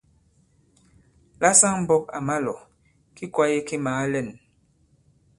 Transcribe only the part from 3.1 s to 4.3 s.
ki kwāye ki màa lɛ᷇n.